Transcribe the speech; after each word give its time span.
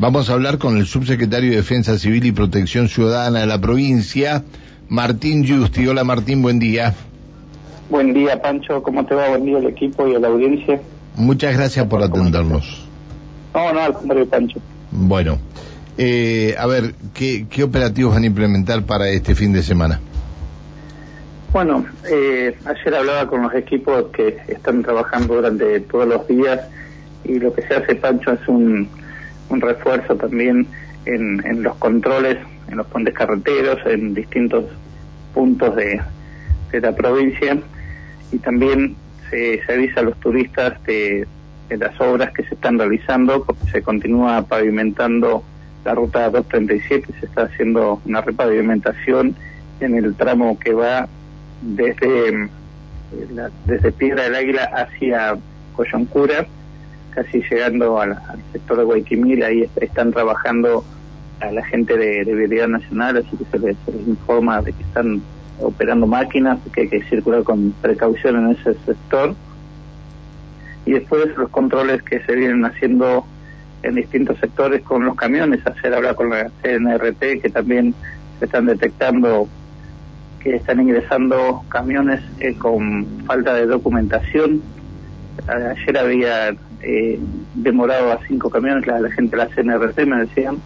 Vamos 0.00 0.30
a 0.30 0.32
hablar 0.32 0.56
con 0.56 0.78
el 0.78 0.86
subsecretario 0.86 1.50
de 1.50 1.56
Defensa 1.56 1.98
Civil 1.98 2.24
y 2.24 2.32
Protección 2.32 2.88
Ciudadana 2.88 3.40
de 3.40 3.46
la 3.46 3.60
provincia, 3.60 4.44
Martín 4.88 5.46
Justi. 5.46 5.86
Hola 5.86 6.04
Martín, 6.04 6.40
buen 6.40 6.58
día. 6.58 6.94
Buen 7.90 8.14
día 8.14 8.40
Pancho, 8.40 8.82
¿cómo 8.82 9.04
te 9.04 9.14
va? 9.14 9.28
Buen 9.28 9.44
día 9.44 9.58
al 9.58 9.66
equipo 9.66 10.08
y 10.08 10.14
a 10.14 10.18
la 10.18 10.28
audiencia. 10.28 10.80
Muchas 11.16 11.54
gracias 11.54 11.86
por 11.86 12.02
atendernos. 12.02 12.88
No, 13.52 13.74
no, 13.74 13.80
al 13.80 13.92
contrario 13.92 14.26
Pancho. 14.26 14.58
Bueno, 14.90 15.36
eh, 15.98 16.54
a 16.58 16.66
ver, 16.66 16.94
¿qué, 17.12 17.44
¿qué 17.50 17.62
operativos 17.62 18.14
van 18.14 18.22
a 18.22 18.26
implementar 18.26 18.82
para 18.84 19.10
este 19.10 19.34
fin 19.34 19.52
de 19.52 19.62
semana? 19.62 20.00
Bueno, 21.52 21.84
eh, 22.10 22.56
ayer 22.64 22.94
hablaba 22.94 23.26
con 23.26 23.42
los 23.42 23.52
equipos 23.52 24.06
que 24.14 24.38
están 24.48 24.82
trabajando 24.82 25.34
durante 25.34 25.80
todos 25.80 26.08
los 26.08 26.26
días 26.26 26.58
y 27.22 27.38
lo 27.38 27.52
que 27.52 27.60
se 27.68 27.74
hace, 27.74 27.96
Pancho, 27.96 28.32
es 28.32 28.48
un, 28.48 28.88
un 29.50 29.60
refuerzo 29.60 30.16
también 30.16 30.66
en, 31.04 31.44
en 31.44 31.62
los 31.62 31.76
controles, 31.76 32.38
en 32.68 32.76
los 32.76 32.86
puentes 32.86 33.14
carreteros, 33.14 33.78
en 33.86 34.14
distintos 34.14 34.64
puntos 35.34 35.76
de, 35.76 36.00
de 36.72 36.80
la 36.80 36.94
provincia. 36.94 37.58
Y 38.32 38.38
también 38.38 38.96
se, 39.28 39.60
avisa 39.68 40.00
a 40.00 40.04
los 40.04 40.18
turistas 40.20 40.82
de, 40.84 41.26
de 41.68 41.76
las 41.76 42.00
obras 42.00 42.32
que 42.32 42.44
se 42.44 42.54
están 42.54 42.78
realizando, 42.78 43.44
porque 43.44 43.66
se 43.70 43.82
continúa 43.82 44.42
pavimentando 44.42 45.44
la 45.84 45.94
ruta 45.94 46.30
237, 46.30 47.06
se 47.18 47.26
está 47.26 47.42
haciendo 47.42 48.00
una 48.04 48.20
repavimentación 48.20 49.34
en 49.80 49.94
el 49.94 50.14
tramo 50.14 50.58
que 50.58 50.74
va 50.74 51.08
desde, 51.62 52.28
eh, 52.28 52.48
desde 53.66 53.92
Piedra 53.92 54.24
del 54.24 54.34
Águila 54.34 54.64
hacia 54.64 55.36
Coyoncura, 55.74 56.46
casi 57.10 57.42
llegando 57.50 58.00
al, 58.00 58.12
al 58.12 58.42
sector 58.52 58.78
de 58.78 58.84
Guayquimil, 58.84 59.42
ahí 59.42 59.62
est- 59.62 59.82
están 59.82 60.12
trabajando 60.12 60.84
a 61.40 61.50
la 61.50 61.64
gente 61.64 61.96
de, 61.96 62.24
de 62.24 62.68
Nacional, 62.68 63.16
así 63.18 63.36
que 63.36 63.44
se 63.50 63.58
les, 63.58 63.76
informa 64.06 64.60
de 64.62 64.72
que 64.72 64.82
están 64.82 65.22
operando 65.60 66.06
máquinas, 66.06 66.58
que 66.72 66.82
hay 66.82 66.88
que 66.88 67.02
circular 67.04 67.42
con 67.42 67.72
precaución 67.82 68.36
en 68.36 68.50
ese 68.56 68.74
sector. 68.86 69.34
Y 70.86 70.92
después 70.92 71.36
los 71.36 71.50
controles 71.50 72.02
que 72.02 72.20
se 72.20 72.34
vienen 72.34 72.64
haciendo 72.64 73.24
en 73.82 73.94
distintos 73.94 74.38
sectores 74.38 74.82
con 74.82 75.04
los 75.04 75.14
camiones, 75.16 75.60
ayer 75.66 75.94
habla 75.94 76.14
con 76.14 76.30
la 76.30 76.50
CNRT, 76.62 77.40
que 77.42 77.50
también 77.50 77.94
se 78.38 78.44
están 78.46 78.66
detectando 78.66 79.48
que 80.40 80.56
están 80.56 80.80
ingresando 80.80 81.62
camiones 81.68 82.20
eh, 82.40 82.54
con 82.54 83.04
falta 83.26 83.52
de 83.52 83.66
documentación. 83.66 84.62
Ayer 85.46 85.98
había 85.98 86.54
eh, 86.82 87.18
demorado 87.54 88.12
a 88.12 88.20
cinco 88.26 88.50
camiones, 88.50 88.86
la, 88.86 89.00
la 89.00 89.10
gente 89.10 89.36
de 89.36 89.44
la 89.44 89.48
CNRT 89.48 90.06
me 90.06 90.18
decían, 90.18 90.58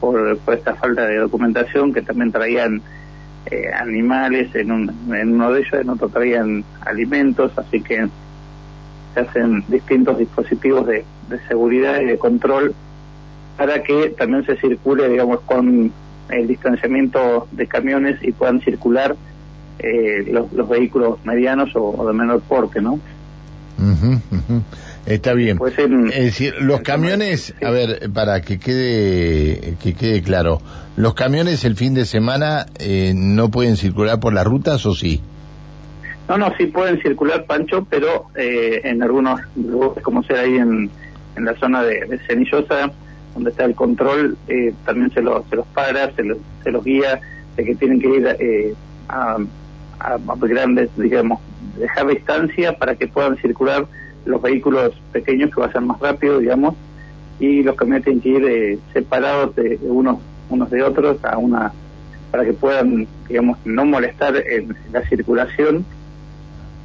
por, 0.00 0.38
por 0.38 0.54
esta 0.54 0.74
falta 0.74 1.06
de 1.06 1.16
documentación, 1.16 1.92
que 1.92 2.02
también 2.02 2.30
traían 2.32 2.82
eh, 3.50 3.70
animales, 3.74 4.54
en, 4.54 4.72
un, 4.72 5.14
en 5.14 5.34
uno 5.34 5.52
de 5.52 5.60
ellos, 5.60 5.74
en 5.74 5.90
otro 5.90 6.08
traían 6.08 6.64
alimentos, 6.80 7.52
así 7.56 7.80
que 7.80 8.08
se 9.12 9.20
hacen 9.20 9.64
distintos 9.68 10.18
dispositivos 10.18 10.86
de, 10.86 11.04
seguridad 11.48 12.00
y 12.00 12.04
de 12.04 12.18
control 12.18 12.74
para 13.56 13.82
que 13.82 14.10
también 14.10 14.44
se 14.44 14.56
circule, 14.56 15.08
digamos, 15.08 15.40
con 15.40 15.90
el 16.28 16.46
distanciamiento 16.46 17.48
de 17.52 17.66
camiones 17.66 18.22
y 18.22 18.32
puedan 18.32 18.60
circular 18.60 19.16
eh, 19.78 20.26
los, 20.30 20.52
los 20.52 20.68
vehículos 20.68 21.18
medianos 21.24 21.70
o, 21.74 22.06
de 22.06 22.12
menor 22.12 22.40
porte, 22.42 22.80
¿no? 22.80 22.94
Ujú. 23.78 24.62
Está 25.06 25.34
bien. 25.34 25.58
Pues 25.58 25.78
en- 25.78 26.08
es 26.08 26.24
decir, 26.24 26.54
los 26.60 26.80
camiones, 26.80 27.54
sí. 27.58 27.64
a 27.64 27.70
ver, 27.70 28.10
para 28.12 28.40
que 28.40 28.58
quede 28.58 29.74
que 29.82 29.94
quede 29.94 30.22
claro, 30.22 30.60
los 30.96 31.14
camiones 31.14 31.64
el 31.64 31.76
fin 31.76 31.92
de 31.94 32.04
semana 32.06 32.66
eh, 32.78 33.12
no 33.14 33.50
pueden 33.50 33.76
circular 33.76 34.18
por 34.20 34.32
las 34.32 34.44
rutas 34.46 34.84
o 34.86 34.94
sí. 34.94 35.20
No, 36.28 36.38
no, 36.38 36.50
sí 36.56 36.66
pueden 36.68 37.02
circular, 37.02 37.44
Pancho, 37.44 37.86
pero 37.90 38.26
eh, 38.34 38.80
en 38.84 39.02
algunos 39.02 39.40
lugares, 39.56 40.02
como 40.02 40.22
sea 40.22 40.40
ahí 40.40 40.54
en, 40.56 40.90
en 41.36 41.44
la 41.44 41.54
zona 41.56 41.82
de, 41.82 42.00
de 42.06 42.18
Cenillosa, 42.26 42.90
donde 43.34 43.50
está 43.50 43.66
el 43.66 43.74
control, 43.74 44.38
eh, 44.48 44.72
también 44.86 45.10
se, 45.12 45.20
lo- 45.20 45.44
se 45.50 45.56
los 45.56 45.66
para, 45.66 46.10
se, 46.14 46.22
los- 46.22 46.38
se 46.62 46.70
los 46.70 46.82
guía 46.82 47.20
de 47.56 47.64
que 47.64 47.74
tienen 47.74 48.00
que 48.00 48.08
ir 48.08 48.26
eh, 48.40 48.74
a, 49.10 49.36
a, 50.00 50.14
a 50.14 50.36
grandes, 50.40 50.88
digamos, 50.96 51.40
dejar 51.78 52.06
distancia 52.06 52.72
para 52.72 52.94
que 52.94 53.06
puedan 53.06 53.36
circular 53.36 53.86
los 54.24 54.40
vehículos 54.42 54.92
pequeños 55.12 55.54
que 55.54 55.60
vayan 55.60 55.86
más 55.86 56.00
rápido, 56.00 56.38
digamos, 56.38 56.74
y 57.40 57.62
los 57.62 57.76
camiones 57.76 58.04
tienen 58.04 58.20
que 58.20 58.28
ir 58.28 58.44
eh, 58.44 58.78
separados 58.92 59.54
de 59.56 59.78
unos 59.82 60.18
unos 60.50 60.70
de 60.70 60.82
otros 60.82 61.24
a 61.24 61.38
una 61.38 61.72
para 62.30 62.44
que 62.44 62.52
puedan, 62.52 63.06
digamos, 63.28 63.58
no 63.64 63.84
molestar 63.84 64.36
en 64.36 64.74
la 64.92 65.02
circulación. 65.08 65.84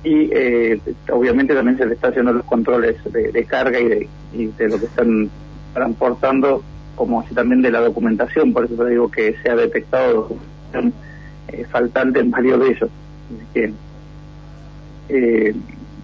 Y 0.04 0.30
eh, 0.32 0.80
obviamente 1.12 1.56
también 1.56 1.78
se 1.78 1.86
le 1.86 1.96
está 1.96 2.10
haciendo 2.10 2.32
los 2.32 2.46
controles 2.46 2.98
de, 3.12 3.44
carga 3.46 3.80
y 3.80 3.88
de, 3.88 4.10
y 4.34 4.46
de 4.46 4.70
lo 4.70 4.80
que 4.80 4.86
están 4.86 5.30
transportando, 5.74 6.64
como 6.96 7.22
así 7.22 7.34
también 7.34 7.62
de 7.62 7.72
la 7.72 7.80
documentación, 7.80 8.54
por 8.54 8.66
eso 8.66 8.76
te 8.76 8.92
digo 8.92 9.10
que 9.10 9.36
se 9.42 9.50
ha 9.50 9.56
detectado 9.56 10.30
eh, 11.48 11.66
faltante 11.72 12.20
en 12.20 12.30
varios 12.30 12.60
de 12.60 12.68
ellos. 12.68 12.90
Que 13.54 13.74
eh, 15.10 15.56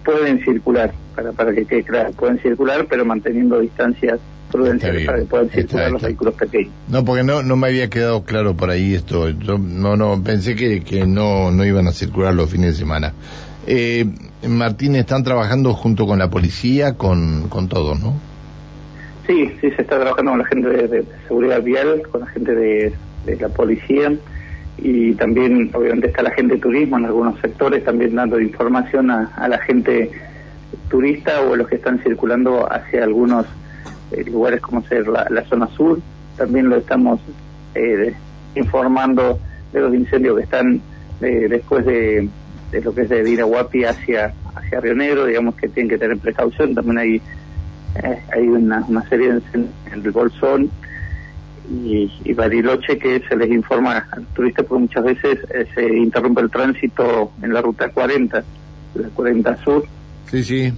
pueden 0.03 0.44
circular, 0.44 0.91
para, 1.15 1.31
para 1.31 1.53
que 1.53 1.65
quede 1.65 1.83
claro, 1.83 2.11
pueden 2.11 2.39
circular, 2.39 2.85
pero 2.89 3.05
manteniendo 3.05 3.59
distancias 3.59 4.19
prudenciales 4.51 5.05
para 5.05 5.19
que 5.19 5.25
puedan 5.25 5.45
Está- 5.47 5.61
circular 5.61 5.91
los 5.91 5.99
está. 5.99 6.07
vehículos 6.07 6.33
pequeños. 6.35 6.71
No, 6.87 7.03
porque 7.03 7.23
no 7.23 7.43
no 7.43 7.55
me 7.57 7.67
había 7.67 7.89
quedado 7.89 8.23
claro 8.23 8.55
por 8.55 8.69
ahí 8.69 8.93
esto. 8.93 9.29
Yo 9.29 9.57
no 9.57 9.97
no 9.97 10.21
pensé 10.23 10.55
que, 10.55 10.81
que 10.81 11.05
no 11.05 11.51
no 11.51 11.65
iban 11.65 11.87
a 11.87 11.91
circular 11.91 12.33
los 12.33 12.49
fines 12.49 12.73
de 12.73 12.73
semana. 12.79 13.13
Eh, 13.67 14.05
Martín, 14.47 14.95
están 14.95 15.23
trabajando 15.23 15.73
junto 15.73 16.05
con 16.05 16.19
la 16.19 16.29
policía, 16.29 16.93
con 16.93 17.49
con 17.49 17.67
todos, 17.67 17.99
¿no? 17.99 18.13
Sí, 19.27 19.51
sí, 19.59 19.71
se 19.71 19.81
está 19.81 19.95
trabajando 19.99 20.31
con 20.31 20.39
la 20.39 20.45
gente 20.45 20.69
de, 20.69 20.87
de 20.87 21.05
seguridad 21.27 21.61
vial, 21.63 22.03
con 22.11 22.21
la 22.21 22.27
gente 22.27 22.53
de, 22.53 22.93
de 23.25 23.35
la 23.37 23.49
policía 23.49 24.13
y 24.77 25.13
también, 25.13 25.71
obviamente, 25.73 26.07
está 26.09 26.21
la 26.21 26.31
gente 26.31 26.55
de 26.55 26.59
turismo 26.61 26.97
en 26.99 27.05
algunos 27.05 27.39
sectores, 27.39 27.83
también 27.83 28.13
dando 28.13 28.39
información 28.39 29.09
a, 29.09 29.31
a 29.35 29.47
la 29.47 29.57
gente 29.59 30.11
turista 30.89 31.41
o 31.41 31.55
los 31.55 31.67
que 31.67 31.75
están 31.75 31.99
circulando 31.99 32.71
hacia 32.71 33.03
algunos 33.03 33.45
eh, 34.11 34.23
lugares 34.25 34.61
como 34.61 34.81
ser 34.83 35.07
la, 35.07 35.43
zona 35.49 35.67
sur. 35.75 35.99
También 36.37 36.69
lo 36.69 36.77
estamos 36.77 37.19
eh, 37.73 37.79
de- 37.81 38.15
informando 38.59 39.39
de 39.73 39.81
los 39.81 39.93
incendios 39.93 40.37
que 40.37 40.43
están 40.43 40.81
eh, 41.21 41.47
después 41.49 41.85
de, 41.85 42.27
de 42.71 42.81
lo 42.81 42.93
que 42.93 43.01
es 43.01 43.09
de 43.09 43.23
Virahuapi 43.23 43.83
hacia, 43.85 44.33
hacia 44.55 44.79
Río 44.79 44.95
Negro, 44.95 45.25
digamos 45.25 45.55
que 45.55 45.67
tienen 45.67 45.89
que 45.89 45.97
tener 45.97 46.17
precaución. 46.17 46.73
También 46.75 46.97
hay 46.97 47.15
eh, 48.03 48.19
hay 48.33 48.47
una, 48.47 48.83
una 48.87 49.07
serie 49.07 49.29
en, 49.29 49.41
en 49.53 49.69
el 50.03 50.11
Bolsón 50.11 50.69
y, 51.71 52.11
y 52.23 52.33
Bariloche 52.33 52.97
que 52.97 53.21
se 53.27 53.35
les 53.35 53.49
informa 53.49 54.05
al 54.11 54.25
turista 54.27 54.63
porque 54.63 54.81
muchas 54.81 55.03
veces 55.03 55.39
eh, 55.53 55.65
se 55.73 55.97
interrumpe 55.97 56.41
el 56.41 56.51
tránsito 56.51 57.31
en 57.41 57.53
la 57.53 57.61
ruta 57.61 57.89
40, 57.89 58.43
la 58.95 59.07
40 59.09 59.57
Sur, 59.63 59.83
Sí, 60.29 60.43
sí. 60.43 60.71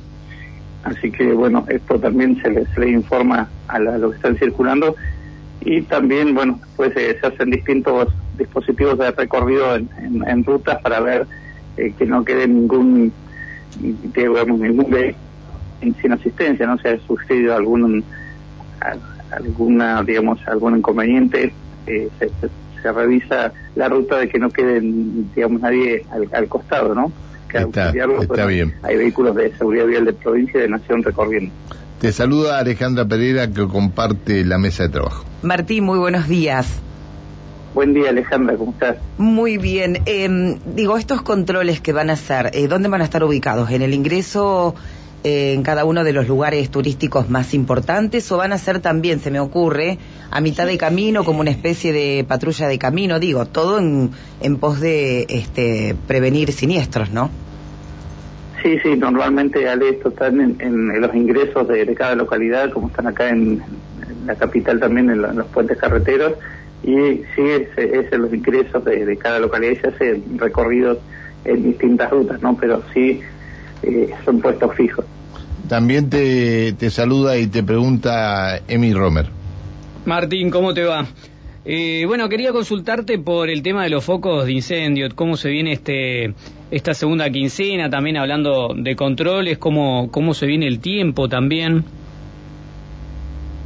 así 0.83 1.11
que 1.11 1.33
bueno, 1.33 1.65
esto 1.69 1.99
también 1.99 2.37
se 2.41 2.49
les, 2.51 2.65
se 2.75 2.87
informa 2.89 3.51
a, 3.67 3.79
la- 3.79 3.95
a 3.95 3.97
los 3.97 4.11
que 4.11 4.15
están 4.17 4.37
circulando 4.37 4.95
y 5.59 5.87
también, 5.87 6.35
bueno, 6.35 6.61
pues 6.75 6.91
eh, 6.97 7.17
se 7.21 7.27
hacen 7.27 7.51
distintos 7.51 8.09
dispositivos 8.33 8.97
de 8.99 9.11
recorrido 9.11 9.75
en, 9.75 9.89
en- 10.27 10.43
rutas 10.45 10.79
para 10.83 10.99
ver 11.01 11.27
eh, 11.77 11.93
que 11.95 12.05
no 12.05 12.23
quede 12.25 12.47
ningún, 12.47 13.15
digamos, 13.73 14.59
ningún 14.59 14.89
vehículo 14.91 15.21
sin 16.01 16.11
asistencia, 16.13 16.67
no 16.67 16.77
se 16.79 16.89
ha 16.89 16.99
sucedido 17.01 17.55
algún 17.55 18.05
alguna, 19.31 20.03
digamos, 20.03 20.39
algún 20.47 20.77
inconveniente, 20.77 21.55
eh, 21.85 22.09
se, 22.19 22.29
se- 22.39 22.51
se 22.81 22.91
revisa 22.91 23.53
la 23.75 23.89
ruta 23.89 24.19
de 24.19 24.29
que 24.29 24.39
no 24.39 24.50
quede, 24.51 24.79
digamos, 24.81 25.61
nadie 25.61 26.05
al, 26.09 26.29
al 26.31 26.47
costado, 26.47 26.93
¿no? 26.95 27.13
Que 27.49 27.57
Está- 27.59 27.83
auxiliarlos, 27.85 28.23
está 28.23 28.45
bien. 28.45 28.75
Hay 28.83 28.97
vehículos 28.97 29.35
de 29.35 29.55
seguridad 29.57 29.85
vial 29.85 30.05
de 30.05 30.13
provincia 30.13 30.59
y 30.59 30.61
de 30.63 30.69
nación 30.69 31.03
recorriendo. 31.03 31.53
Te 32.01 32.11
saluda 32.11 32.59
Alejandra 32.59 33.05
Pereira 33.05 33.47
que 33.47 33.67
comparte 33.67 34.44
la 34.45 34.57
mesa 34.57 34.83
de 34.83 34.89
trabajo. 34.89 35.25
Martín, 35.41 35.83
muy 35.83 35.97
buenos 35.97 36.27
días. 36.27 36.79
Buen 37.73 37.94
día, 37.94 38.09
Alejandra, 38.09 38.55
¿cómo 38.55 38.71
estás? 38.71 38.97
Muy 39.17 39.57
bien. 39.57 39.99
Eh, 40.05 40.57
digo, 40.75 40.97
estos 40.97 41.21
controles 41.21 41.79
que 41.79 41.94
van 41.94 42.09
a 42.09 42.13
hacer, 42.13 42.49
eh, 42.53 42.67
¿dónde 42.67 42.89
van 42.89 43.01
a 43.01 43.03
estar 43.03 43.23
ubicados? 43.23 43.69
¿En 43.71 43.81
el 43.81 43.93
ingreso 43.93 44.73
en 45.23 45.63
cada 45.63 45.85
uno 45.85 46.03
de 46.03 46.13
los 46.13 46.27
lugares 46.27 46.69
turísticos 46.69 47.29
más 47.29 47.53
importantes 47.53 48.31
o 48.31 48.37
van 48.37 48.53
a 48.53 48.57
ser 48.57 48.79
también, 48.79 49.19
se 49.19 49.31
me 49.31 49.39
ocurre, 49.39 49.97
a 50.31 50.41
mitad 50.41 50.65
de 50.67 50.77
camino 50.77 51.23
como 51.23 51.41
una 51.41 51.51
especie 51.51 51.91
de 51.93 52.25
patrulla 52.27 52.67
de 52.67 52.77
camino? 52.77 53.19
Digo, 53.19 53.45
todo 53.45 53.79
en, 53.79 54.11
en 54.41 54.57
pos 54.57 54.79
de 54.79 55.25
este, 55.29 55.95
prevenir 56.07 56.51
siniestros, 56.51 57.11
¿no? 57.11 57.29
Sí, 58.61 58.79
sí, 58.83 58.95
normalmente, 58.97 59.69
Ale, 59.69 59.89
esto 59.89 60.09
están 60.09 60.41
en, 60.41 60.57
en- 60.59 60.99
los 60.99 61.15
ingresos 61.15 61.67
de, 61.67 61.93
cada 61.95 62.15
localidad, 62.15 62.71
como 62.71 62.87
están 62.87 63.07
acá 63.07 63.29
en, 63.29 63.61
la 64.25 64.35
capital 64.35 64.79
también 64.79 65.09
en, 65.09 65.21
los 65.21 65.45
puentes 65.47 65.77
carreteros 65.77 66.33
y 66.83 67.21
sí 67.35 67.41
es, 67.41 67.67
en 67.77 68.21
los 68.21 68.33
ingresos 68.33 68.83
de, 68.83 69.17
cada 69.17 69.39
localidad 69.39 69.71
y 69.73 69.75
se 69.77 69.87
hacen 69.87 70.23
recorridos 70.37 70.97
en 71.45 71.63
distintas 71.63 72.11
rutas, 72.11 72.41
¿no? 72.41 72.57
Pero 72.57 72.83
sí 72.93 73.21
eh, 73.83 74.09
son 74.25 74.39
puestos 74.39 74.75
fijos. 74.75 75.06
También 75.68 76.09
te, 76.09 76.74
te 76.74 76.89
saluda 76.89 77.38
y 77.38 77.47
te 77.47 77.63
pregunta 77.63 78.59
Emi 78.68 78.94
Romer. 78.94 79.27
Martín, 80.06 80.50
¿cómo 80.50 80.74
te 80.74 80.83
va? 80.83 81.06
Eh, 81.69 82.06
bueno, 82.07 82.29
quería 82.29 82.53
consultarte 82.53 83.19
por 83.19 83.50
el 83.50 83.62
tema 83.62 83.83
de 83.83 83.89
los 83.89 84.06
focos 84.06 84.45
de 84.45 84.53
incendio, 84.53 85.09
cómo 85.13 85.35
se 85.35 85.50
viene 85.50 85.74
este 85.74 86.33
esta 86.71 86.94
segunda 86.94 87.29
quincena, 87.29 87.89
también 87.89 88.15
hablando 88.15 88.74
de 88.74 88.95
controles, 88.95 89.57
cómo, 89.57 90.09
cómo 90.09 90.33
se 90.33 90.45
viene 90.45 90.65
el 90.65 90.79
tiempo 90.79 91.27
también. 91.27 91.83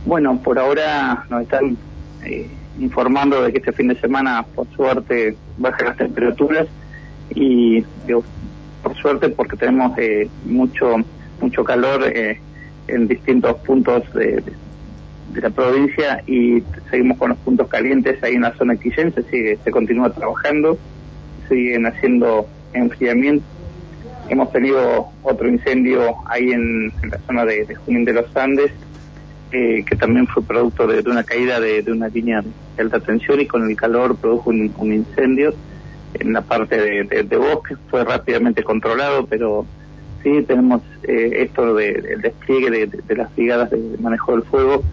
Bueno, 0.05 0.39
por 0.41 0.57
ahora 0.57 1.25
nos 1.29 1.43
están 1.43 1.77
eh, 2.25 2.47
informando 2.79 3.43
de 3.43 3.51
que 3.51 3.59
este 3.59 3.71
fin 3.71 3.89
de 3.89 3.95
semana, 3.99 4.43
por 4.55 4.67
suerte, 4.75 5.35
bajan 5.59 5.87
las 5.87 5.97
temperaturas 5.97 6.67
y 7.35 7.83
por 8.81 8.95
suerte 8.95 9.29
porque 9.29 9.57
tenemos 9.57 9.97
eh, 9.97 10.29
mucho 10.45 10.95
mucho 11.41 11.63
calor 11.63 12.03
eh, 12.05 12.39
en 12.87 13.07
distintos 13.07 13.55
puntos 13.57 14.03
de, 14.13 14.43
la 15.33 15.49
provincia 15.49 16.21
y 16.27 16.61
seguimos 16.89 17.17
con 17.17 17.29
los 17.29 17.37
puntos 17.39 17.67
calientes 17.69 18.21
ahí 18.21 18.35
en 18.35 18.41
la 18.41 18.53
zona 18.53 18.73
de 18.73 18.91
se 18.91 19.23
sigue, 19.23 19.57
se 19.63 19.71
continúa 19.71 20.09
trabajando, 20.09 20.77
siguen 21.47 21.85
haciendo 21.85 22.47
enfriamiento. 22.73 23.45
Hemos 24.27 24.51
tenido 24.51 25.07
otro 25.23 25.47
incendio 25.47 26.15
ahí 26.25 26.51
en, 26.51 26.91
la 27.09 27.17
zona 27.25 27.45
de, 27.45 27.65
de, 27.65 27.75
Junín 27.75 28.03
de 28.03 28.13
los 28.13 28.35
Andes, 28.35 28.71
eh, 29.53 29.83
que 29.85 29.95
también 29.97 30.27
fue 30.27 30.43
producto 30.43 30.87
de, 30.87 31.01
una 31.09 31.23
caída 31.23 31.59
de, 31.59 31.83
una 31.91 32.07
línea 32.07 32.41
de 32.41 32.81
alta 32.81 33.01
tensión 33.01 33.41
y 33.41 33.45
con 33.45 33.69
el 33.69 33.75
calor 33.75 34.15
produjo 34.15 34.49
un, 34.49 34.93
incendio 34.93 35.53
en 36.13 36.33
la 36.33 36.41
parte 36.41 36.77
de, 36.77 37.37
bosque. 37.37 37.75
Fue 37.89 38.03
rápidamente 38.03 38.63
controlado, 38.63 39.25
pero 39.25 39.65
sí 40.23 40.43
tenemos 40.47 40.81
eh, 41.03 41.43
esto 41.43 41.73
del 41.75 42.21
despliegue 42.21 42.87
de, 42.87 43.15
las 43.15 43.35
brigadas 43.35 43.71
de 43.71 43.97
manejo 43.99 44.33
del 44.33 44.43
fuego, 44.43 44.83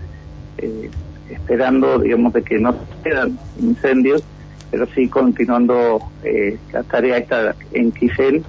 eh, 0.58 0.90
esperando, 1.30 1.98
digamos, 1.98 2.32
de 2.32 2.42
que 2.42 2.58
no 2.58 2.74
sean 3.02 3.38
incendios, 3.60 4.22
pero 4.70 4.86
sí 4.94 5.08
continuando 5.08 6.00
eh, 6.24 6.58
la 6.72 6.82
tarea 6.82 7.18
esta 7.18 7.54
en 7.72 7.92
Quisel 7.92 8.44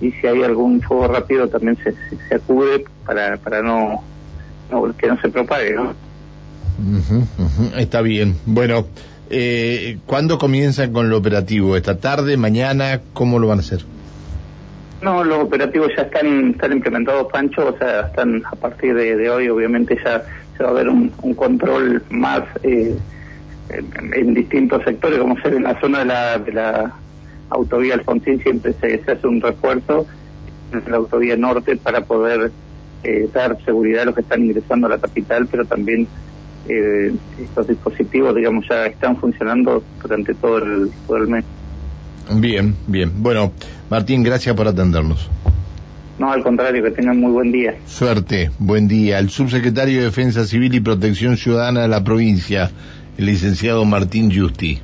y 0.00 0.10
si 0.12 0.26
hay 0.26 0.42
algún 0.42 0.82
fuego 0.82 1.08
rápido 1.08 1.48
también 1.48 1.76
se, 1.82 1.94
se, 2.28 2.34
acude 2.34 2.84
para, 3.04 3.36
para 3.38 3.62
no, 3.62 4.02
que 4.98 5.06
no 5.06 5.20
se 5.20 5.28
propague, 5.28 5.74
¿no? 5.74 5.94
Está 7.76 8.02
bien. 8.02 8.36
Bueno, 8.44 8.86
eh, 9.30 9.98
¿cuándo 10.06 10.38
comienzan 10.38 10.92
con 10.92 11.10
lo 11.10 11.18
operativo? 11.18 11.76
¿Esta 11.76 11.98
tarde, 11.98 12.36
mañana? 12.36 13.00
¿Cómo 13.12 13.38
lo 13.38 13.48
van 13.48 13.58
a 13.58 13.60
hacer? 13.60 13.84
No, 15.02 15.22
los 15.24 15.38
operativos 15.40 15.90
ya 15.96 16.04
están, 16.04 16.50
están 16.50 16.72
implementados, 16.72 17.30
Pancho, 17.30 17.68
o 17.68 17.78
sea, 17.78 18.02
están 18.02 18.42
a 18.44 18.56
partir 18.56 18.94
de, 18.94 19.28
hoy, 19.28 19.48
obviamente 19.48 19.98
ya 20.02 20.22
se 20.56 20.64
va 20.64 20.70
a 20.70 20.72
ver 20.72 20.88
un, 20.88 21.10
control 21.34 22.02
más 22.10 22.42
eh, 22.62 22.96
en, 23.70 24.34
distintos 24.34 24.82
sectores, 24.84 25.18
como 25.18 25.38
ser 25.40 25.54
en 25.54 25.64
la 25.64 25.78
zona 25.80 25.98
de 26.00 26.04
la, 26.06 26.38
de 26.38 26.52
la 26.52 26.94
autovía 27.50 27.94
Alfonsín 27.94 28.40
siempre 28.42 28.72
se, 28.80 29.00
hace 29.06 29.26
un 29.26 29.40
refuerzo 29.40 30.06
en 30.72 30.90
la 30.90 30.96
autovía 30.96 31.36
norte 31.36 31.76
para 31.76 32.00
poder 32.00 32.50
eh, 33.04 33.28
dar 33.32 33.62
seguridad 33.64 34.02
a 34.02 34.04
los 34.06 34.14
que 34.14 34.22
están 34.22 34.44
ingresando 34.44 34.86
a 34.86 34.90
la 34.90 34.98
capital, 34.98 35.46
pero 35.50 35.64
también 35.64 36.08
eh, 36.68 37.14
estos 37.40 37.68
dispositivos, 37.68 38.34
digamos, 38.34 38.66
ya 38.68 38.86
están 38.86 39.16
funcionando 39.16 39.82
durante 40.02 40.34
todo 40.34 40.58
el, 40.58 40.90
todo 41.06 41.16
el 41.18 41.28
mes. 41.28 41.44
Bien, 42.34 42.74
bien. 42.86 43.12
Bueno, 43.16 43.52
Martín, 43.90 44.22
gracias 44.22 44.54
por 44.56 44.66
atendernos. 44.66 45.30
No, 46.18 46.32
al 46.32 46.42
contrario, 46.42 46.82
que 46.82 46.90
tengan 46.90 47.20
muy 47.20 47.30
buen 47.30 47.52
día. 47.52 47.76
Suerte, 47.86 48.50
buen 48.58 48.88
día. 48.88 49.18
El 49.18 49.28
subsecretario 49.28 49.98
de 49.98 50.04
Defensa 50.06 50.46
Civil 50.46 50.74
y 50.74 50.80
Protección 50.80 51.36
Ciudadana 51.36 51.82
de 51.82 51.88
la 51.88 52.02
provincia, 52.02 52.70
el 53.18 53.26
licenciado 53.26 53.84
Martín 53.84 54.34
Justi. 54.34 54.80